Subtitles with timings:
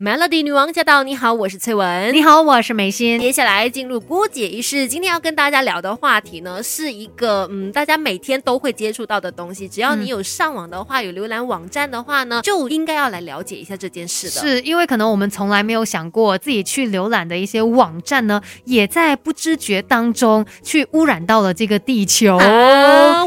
[0.00, 1.04] Melody 女王驾到！
[1.04, 2.12] 你好，我是翠文。
[2.12, 3.20] 你好，我是美心。
[3.20, 4.88] 接下来进入郭姐仪式。
[4.88, 9.68] 今天要跟大家聊的话题呢，是一个嗯，大家每天都会接触到的东西。
[9.68, 14.32] 只要你有上网的话，有浏览网站的话呢，就应该要来了解一下这件事的。
[14.32, 22.36] 是因为可能我们从来没有想过，自己去浏览的一些网站呢，也在不知觉当中去污染到了这个地球。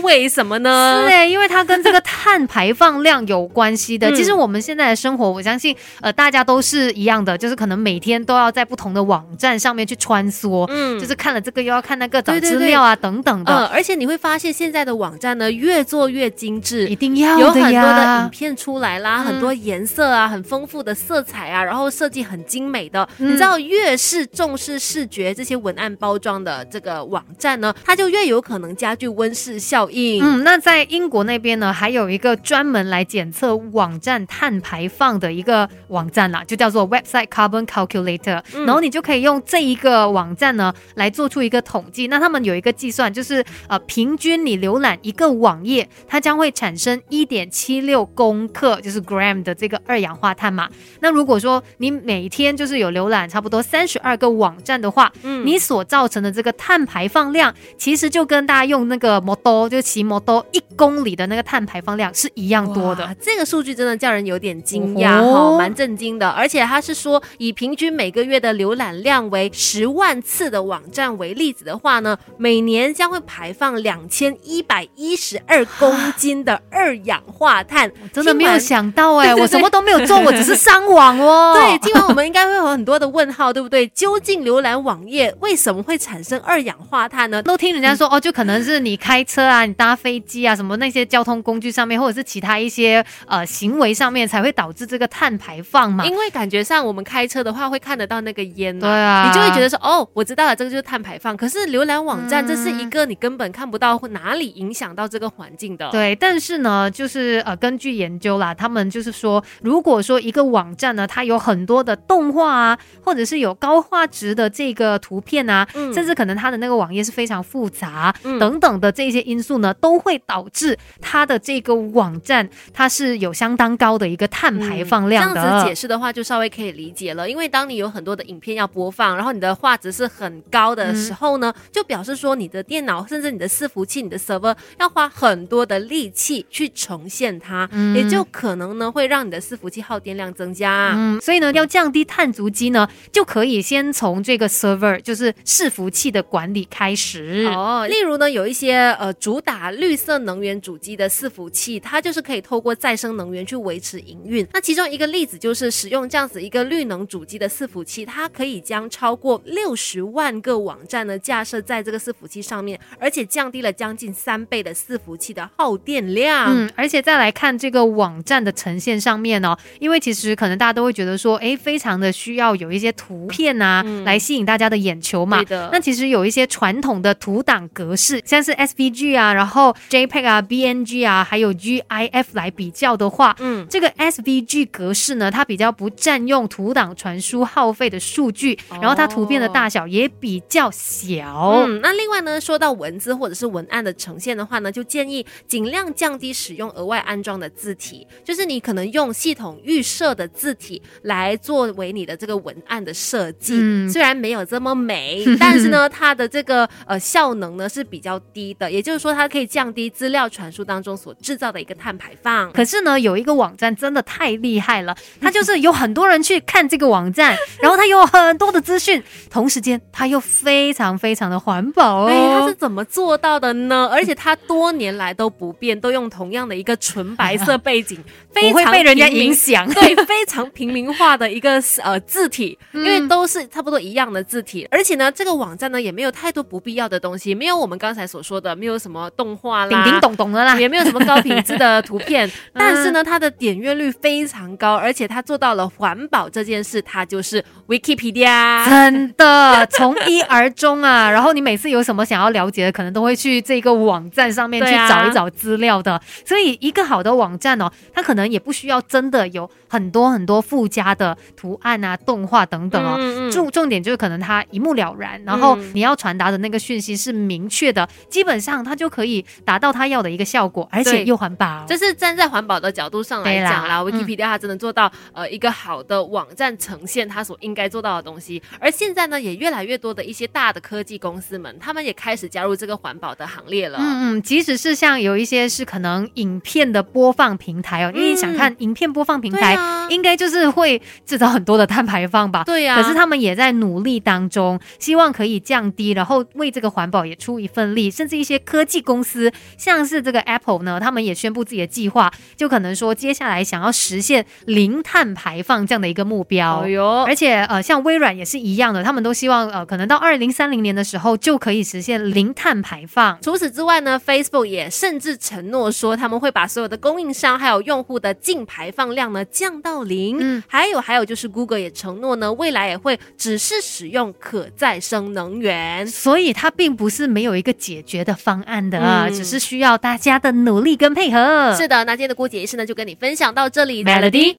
[0.04, 1.06] 为什么呢？
[1.08, 4.14] 是哎，因为它跟这个碳排放量有关系的。
[4.14, 6.57] 其实我们现在的生活，我相信呃，大家都。
[6.58, 13.68] 都是一样的，就是可能每天都要在不同的网站上面去穿梭，嗯，就是看了这个又要看那个找资料啊等等的。
[13.68, 23.08] 而且你会发现现在的网站呢越做越精致，一定要有很多的影片出来啦，很多颜色啊，很丰富的色彩啊，然后设计很精美的。
[23.18, 30.24] 你知道，越是重视视觉这些文案包装的这个网站呢，它就越有可能加剧温室效应。
[30.24, 36.44] 嗯，那在英国那边呢，还有一个专门来检测网站碳排放的一个网站啦。
[36.48, 42.08] 就叫做 Website Carbon Calculator，然后你就可以用这一个网站呢来做出一个统计。
[42.08, 50.70] 那他们有一个计算，就是呃，平均你浏览一个网页，它将会产生一点七六公克，就是 gram 的这个二氧化碳嘛。
[51.02, 63.16] 那如果说你每天就是有浏览差不多三十二个网站的话，嗯，你所造成的这个碳排放量，其实就跟大家用那个摩托就骑摩托一公里的那个碳排放量是一样多的。
[63.20, 66.68] 这个数据真的叫人有点惊讶哈，蛮震惊的，而且。
[66.68, 77.90] 他是说，以平均每个月的浏览量为十万次的网站为例子的话呢，每年将会排放两千一百一十二公斤的二氧化碳。
[78.04, 81.54] 我 真的没有想到哎，我什么都没有做，我只是上网哦。
[81.62, 83.88] 对，今晚我们应该会有很多的问号，对不对？
[83.88, 87.42] 究竟浏览网页为什么会产生二氧化碳呢？
[87.42, 96.06] 都听人家说哦，就可能是你开车啊，你搭飞机啊，什么那些交通工具上面，或者是其他一些呃行为上面，才会导致这个碳排放嘛。
[96.06, 96.58] 因为感觉。
[96.68, 101.38] 上我们开车的话，会看得到那个烟，对啊，你就会觉得说，哦，我知道了，这个就是碳排放。
[101.38, 105.90] 可是浏览网站，这是一个你根本看不到哪里影响到这个环境的。
[105.92, 125.42] 对，但是呢，就是呃，根据研究啦，他们就是说，如果说一个网站呢，它有很多的动画啊，或者是有高画质的这个图片啊，甚至可能它的那个网页是非常复杂等等的这些因素呢，都会导致它的这个网站它是有相当高的一个碳排放量的。
[125.42, 126.48] 这样子解释的话，就稍微。
[126.48, 140.94] 可以理解了，因为当你有很多的影片要播放，然后你的画质是很高的时候呢，就表示说你的电脑甚至你的伺服器、你的 server 要花很多的力气去重现它，也就可能呢会让你的伺服器耗电量增加。
[140.96, 147.46] 嗯，所以呢要降低碳足迹呢，就可以先从这个 server 就是伺服器的管理开始。
[147.52, 154.48] 哦，例如呢有一些呃主打绿色能源主机的伺服器，它就是可以透过再生能源去维持营运。
[154.54, 156.42] 那其中一个例子就是使用这样子。
[156.42, 166.48] 一个绿能主机的伺服器，它可以将超过六十万个网站呢架设在这个伺服器上面，而且降低了将近三倍的伺服器的耗电量。
[166.56, 175.38] 嗯，而且再来看这个网站的呈现上面哦，因为其实可能大家都会觉得说，哎，非常的需要有一些图片啊，来吸引大家的眼球嘛。
[175.38, 175.70] 对的。
[175.72, 186.48] 那其实有一些传统的图档格式，像是 SVG 啊，然后 JPEG 啊、BNG 啊，还有 GIF 来比较的话，嗯，这个 SVG 格式呢，它比较不占用。
[186.48, 191.66] 图档传输耗费的数据，然后它图片的大小也比较小。
[191.68, 203.56] 嗯，那另外呢，说到文字或者是文案的呈现的话呢，就建议尽量降低使用额外安装的字体，就是你可能用系统预设的字体来作为你的这个文案的设计。
[203.60, 212.52] 嗯，虽然没有这么美， 但是呢，它的这个呃效能呢是比较低的，也就是说它可以降低资料传输当中所制造的一个碳排放。
[212.54, 216.18] 可是呢，有一个网站真的太厉害了，它就是有很多人。
[216.28, 222.40] 去看这个网站，然后它有很多的资讯，同时间它又非常非常的环保哦。
[222.42, 223.88] 它是怎么做到的呢？
[223.94, 229.72] 而且它多年来都不变，都用同样的一个纯白色背景， 非常被人家影响。
[229.72, 234.68] 对，非常平民化的一个呃字体，因为都是差不多一样的字体。
[234.72, 242.30] 而且呢，这个网站呢也没有太多不必要的东西，没有我们刚才所说的，没有什么动画啦、叮叮咚咚的啦，也没有什么高品质的图片。
[242.54, 246.30] 但是呢，它的点阅率非常高，而且它做到了环保。
[246.30, 251.10] 这件事，它就是 Wikipedia，真的从一而终啊！
[251.10, 256.00] 然后你每次有什么想要了解的，可能都会去这个网站上面去找一找资料的。
[256.26, 262.96] 所以，一个好的网站哦，它可能也不需要真的有很多很多附加的图案啊、动画等等哦。
[263.00, 271.64] 嗯嗯重重点就是可能它一目了然，然后嗯你要传达的那个讯息是明确的，基本上它就可以达到它要的一个效果，而且又环保。
[271.68, 278.42] 这是站在环保的角度上来讲啦，Wikipedia 它真的做到呃一个好的网站呈现它所应该做到的东西。
[278.60, 283.80] 而现在呢，也越来越多的一些大的科技公司们，他们也开始加入这个环保的行列了。
[283.80, 289.58] 嗯嗯，即使是像有一些是可能影片的播放平台哦，因为你想看影片播放平台，
[289.90, 292.44] 应该就是会制造很多的碳排放吧。
[292.44, 297.90] 对呀、可是他们也在努力当中，希望可以降低，然后为这个环保也出一份力。
[297.90, 306.66] 甚至一些科技公司，像是这个 Apple 呢，他们也宣布自己的计划，就可能说接下来想要实现零碳排放这样的一个目标。
[307.08, 313.18] 而且呃，像微软也是一样的，他们都希望呃，可能到二零三零年的时候就可以实现零碳排放。
[313.22, 320.18] 除此之外呢，Facebook 也甚至承诺说，他们会把所有的供应商还有用户的净排放量呢降到零。
[320.20, 325.88] 嗯还有还有就是 Google 也承诺呢，未来也会只是使用可再生能源。
[325.88, 331.56] 所以它并不是没有一个解决的方案的，嗯只是需要大家的努力跟配合。
[331.56, 334.36] 是的，那今天的郭姐医师呢就跟你分享到这里 Melody